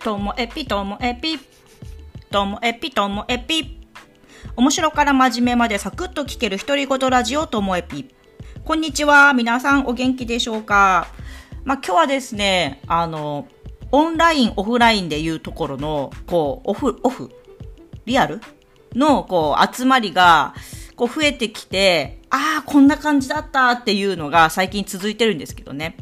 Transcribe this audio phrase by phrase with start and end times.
[0.00, 1.38] ともえぴともえぴ。
[2.30, 3.78] ともえぴともえぴ。
[4.56, 8.08] 面白から真面目までサクッと聞ける独り言ラジオともえぴ。
[8.64, 9.34] こんにちは。
[9.34, 11.06] 皆さんお元気でしょうか？
[11.64, 13.46] まあ、今日はですね、あの、
[13.92, 17.30] オンライン、オフラインでいうところの、こう、オフ、オフ、
[18.06, 18.40] リアル？
[18.94, 20.54] の、こう、集まりが、
[20.96, 25.98] こう、増えてきて、ああ、こんな感じだったっていうのが最近続いてるんですけどね。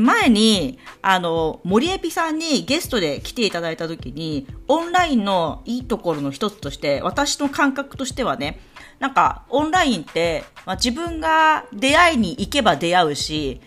[0.00, 8.60] 前に、あの、森エピさんにゲストで来ていただいた時に、オンラインのいいところの一つとして、私の感覚としてはね、
[8.98, 13.60] なんか、オンラインって、まあ、自分が出会いに行けば出会うし、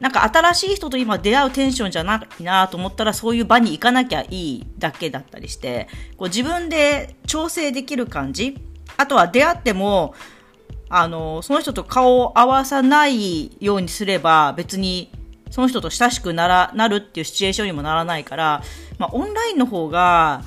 [0.00, 8.56] なんか新しい人と今出会うテンションじゃないなと思ったらそういう場に行かなきゃいいだけだったりして、こう自分で調整できる感じ
[8.96, 10.14] あとは出会っても、
[10.88, 15.12] あの、その人と顔を合わさないようにすれば別に
[15.50, 18.62] その人と親しくなら、なるっていうシチュエーションにもならないから、
[18.98, 20.42] まあ、オンラインの方が、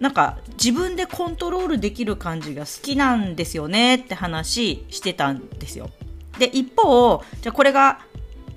[0.00, 5.90] なんか自分でコントロールできる感じが好きなんですよねって話してたんですよ。
[6.38, 8.00] で、一方、じゃあこれが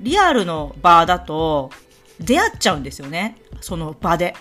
[0.01, 1.71] リアルの場だと
[2.19, 3.37] 出会っちゃうんですよね。
[3.61, 4.35] その場で。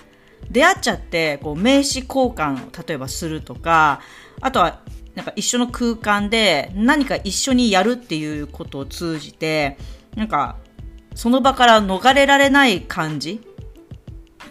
[0.51, 4.01] 出会っちゃって、こう名刺交換を例えばするとか、
[4.41, 4.81] あとは
[5.15, 9.77] なんか一緒の空間で何か一緒にやるっていうことを通じて、
[10.17, 10.57] なんか
[11.19, 13.41] その場から逃れられない感じ？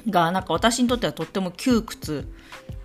[0.10, 2.28] が、なんか私にとってはとっても窮屈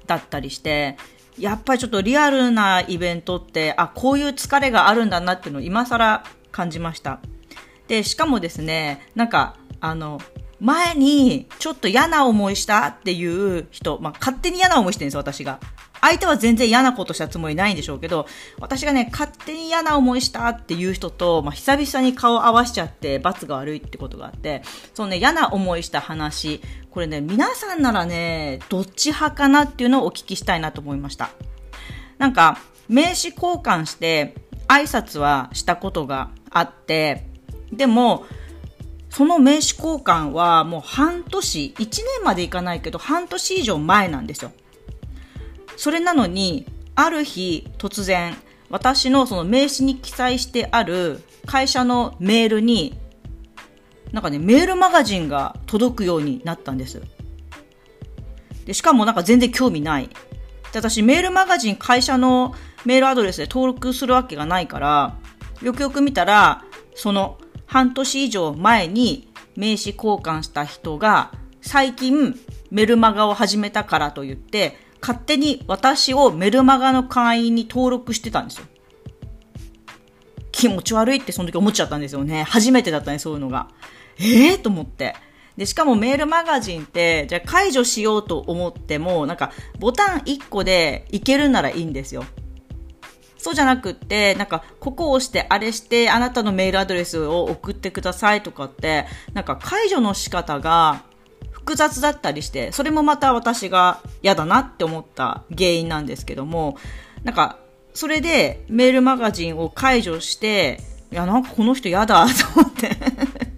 [0.07, 0.97] だったりして、
[1.37, 7.19] やっぱりちょっとリアルなイベントって、あ、こういう疲れがあるんだなっていうのを今更感じました。
[7.89, 10.21] で、しかもですね、なんか、あの、
[10.61, 15.59] 前にちょっと嫌な思いしたっていう人、まあ、勝手に嫌な思いしてるんです私が。
[16.03, 18.27] 相手は全然嫌なことしたつもりないんでしょうけど、
[18.59, 24.63] 私がね、勝手に嫌な思いしたっていう人と、まあ、久々に顔合わしちゃって罰が悪いってことがあって、
[24.95, 31.31] そのね、嫌な思いした話、これね、皆さんならね、どっち派かなっていうのをお聞きしたいなと思いました。
[32.19, 32.59] なんか、
[32.89, 34.35] 名刺交換して
[34.67, 37.29] 挨拶はしたことがあって、
[37.73, 38.27] でも、
[39.09, 44.51] その名刺交換はもう半年、1年までいかないけど半年以上前なんですよ。
[45.83, 48.37] それなのに、ある日突然、
[48.71, 52.97] 私のその名刺に記載してある会社のメールに、
[54.13, 57.03] なんかね、メールマガジンが届くようになったんです。
[58.65, 60.07] で、しかもなんか全然興味ない。
[60.07, 60.15] で、
[60.75, 62.55] 私メールマガジン会社の
[62.85, 65.17] メールアドレスで登録するわけがないから、
[65.63, 66.63] よくよく見たら、
[66.95, 72.39] その半年以上前に名刺交換した人が最近
[72.71, 78.67] メルマガを始めたからと言って勝手に私をメルマガの会員に登録してたんですよ。
[80.53, 82.45] 気持ち悪いってその時思っちゃったんですよね。
[82.45, 83.69] 初めてだったね、そういうのが。
[84.19, 85.17] ええー、と思って。
[85.57, 92.25] で、しかもメールマガジンって、じゃあ解除しようと思っても、なんかボタン1個でいけるならいいんですよ。
[93.43, 101.03] そうじゃなくって、なんか、ここを押して、あれして、あなたのメールアドレスを送ってくださいとかって、なんか解除の仕方が、
[101.63, 106.77] 複雑だったりして、それもまた私が嫌だなって思った原因なんですけども、
[107.23, 107.59] なんか、
[107.95, 110.81] それでメールマガジンを解除して、
[111.13, 112.97] いや、なんかこの人嫌だと思って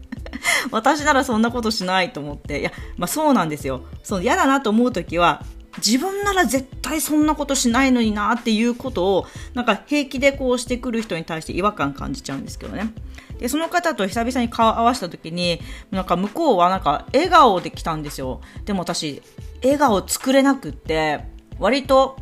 [0.71, 3.85] 私ならそんなことしないと思って、いや、まあそうなんですよ。
[4.03, 5.43] その嫌だなと思うときは、
[5.79, 12.93] 自分なら絶対そんなことしないのになっていうことを、なんか平気でこうしてくる人に対して違和感感じちゃうんですけどね。
[13.39, 18.41] で、その方と久々に顔合わせた時に、なんか向こうはなんか笑顔で来たんですよ。
[18.65, 19.23] でも私、
[19.63, 21.25] 笑顔作れなくって、
[21.59, 22.17] 割と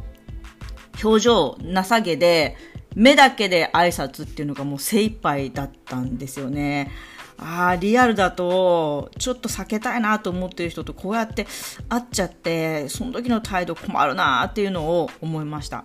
[1.02, 2.56] 表情なさげで、
[2.94, 6.90] 目だけで挨拶っていうのがもう精一杯だったんですよね。
[7.38, 11.46] ああ、リアルだと、ちょっと避けたいなと思ってる人とこうやって
[11.88, 15.84] 会っちゃって、その時の態度困るなっていうのを思いました。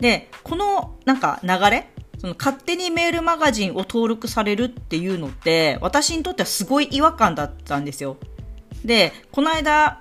[0.00, 1.88] で、このなんか流れ
[2.26, 8.16] その勝手にメールマガジンを登録されるっていうのって、私にとってはすごい違和感だったんですよ。
[8.84, 10.00] で、この間、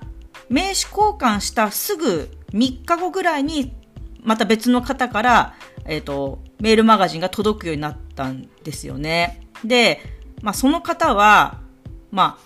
[0.50, 3.76] 名刺交換したすぐ3日後ぐらいに、
[4.24, 5.54] また別の方から、
[5.86, 9.48] えっ、ー、と、メールマガジンが届くようになったんですよね。
[9.64, 10.00] で、
[10.42, 11.62] まあ、その方は、
[12.10, 12.44] まあ、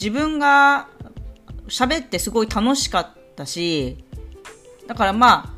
[0.00, 0.86] 自分が
[1.66, 4.04] 喋ってすごい楽しかったし、
[4.86, 5.52] だからまあ、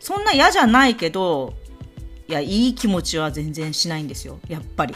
[0.00, 1.54] そんな嫌じゃないけど、
[2.28, 4.40] いや、いい気持ちは全然しないんですよ。
[4.48, 4.94] やっぱり。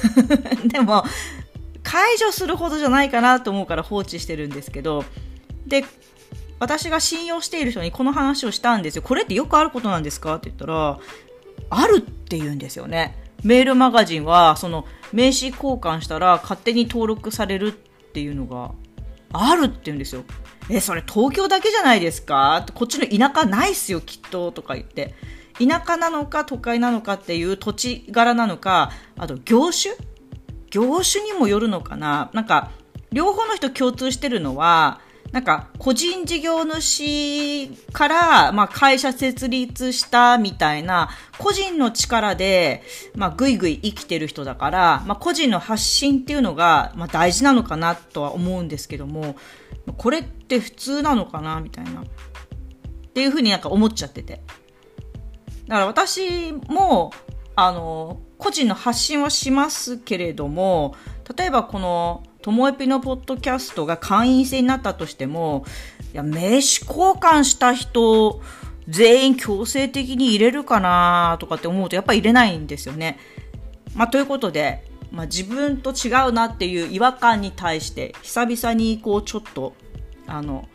[0.68, 1.04] でも、
[1.82, 5.04] 解除するほどじゃないかなと思うから放置してるんですけど、
[5.66, 5.84] で、
[6.58, 9.02] 私が信用している人にこの話をしたんですよ。
[9.02, 10.98] これってよくあることなんですかって言ったら、
[11.70, 13.16] あるって言うんですよね。
[13.42, 18.72] メールマガジンは、その、名刺交換したら勝手に登録されるっていうのが
[19.32, 20.24] あるって言うんですよ。
[20.68, 22.66] え、それ東京だけじゃないですか？
[22.74, 25.14] こっちの田舎ないっすよ、きっと、とか言って。
[25.60, 29.94] 田舎なのか都会なのかっていう土地柄なのか、あと業種？
[30.70, 32.30] 業種にもよるのかな？
[32.32, 32.70] なんか、
[33.12, 35.00] 両方の人共通してるのは、
[35.32, 42.82] なんか、個人事業主から、まあ、会社設立したみたいな、個人の力で、
[43.14, 49.36] まあ、ぐいぐい生きてる人だから、まあ、個人の発信っていうのが、まあ、大事なのかなとは思うんですけども、
[49.96, 51.60] これって普通なのかな？
[51.60, 52.00] みたいな。
[52.00, 52.04] っ
[53.12, 54.40] ていうふうになんか思っちゃってて。
[55.70, 57.12] だから私も、
[57.54, 60.96] あの、個人の発信はしますけれども、
[61.36, 65.64] 例えばこの、ともえぴのポッドキャストが会員制になったとしても、
[66.12, 66.82] いや、名刺交
[67.14, 68.42] 換した人、
[68.88, 73.20] 全員強制的に入れるかなとかって思うと、やっぱ入れないんですよね。
[73.94, 79.74] まあ、ということで、まあ、自分と違うなっていう違和感に対して、久々にこう、ちょっと、
[80.26, 80.68] あの、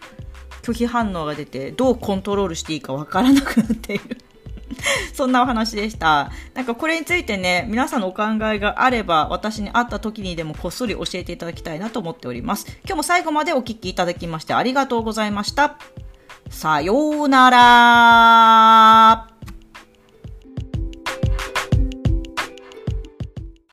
[0.61, 4.14] 拒否反応が出て、どうコントロールしていいかわからなくなっている
[5.15, 6.29] そんなお話でした。
[6.53, 12.67] なんかこれについてね、皆さんのお考えがあれば、私に会った時にでもこっそり教えていただきたいなと思っております。
[12.85, 15.77] 今日も最後までお聴きいただきましてありがとうございました。
[16.49, 19.34] さようなら